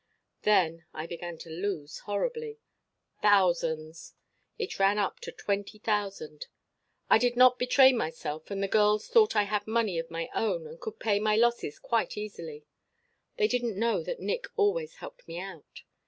"Then 0.41 0.85
I 0.95 1.05
began 1.05 1.37
to 1.37 1.49
lose 1.51 1.99
horribly. 1.99 2.57
Thousands. 3.21 4.15
It 4.57 4.79
ran 4.79 4.97
up 4.97 5.19
to 5.19 5.31
twenty 5.31 5.77
thousand. 5.77 6.47
I 7.07 7.19
did 7.19 7.35
not 7.37 7.59
betray 7.59 7.93
myself, 7.93 8.49
and 8.49 8.63
the 8.63 8.67
girls 8.67 9.07
thought 9.09 9.35
I 9.35 9.43
had 9.43 9.67
money 9.67 9.99
of 9.99 10.09
my 10.09 10.27
own 10.33 10.65
and 10.65 10.81
could 10.81 10.97
pay 10.99 11.19
my 11.19 11.35
losses 11.35 11.77
quite 11.77 12.17
easily. 12.17 12.65
They 13.37 13.47
didn't 13.47 13.77
know 13.77 14.01
that 14.01 14.19
Nick 14.19 14.47
always 14.57 14.95
helped 14.95 15.27
me 15.27 15.37
out. 15.39 15.83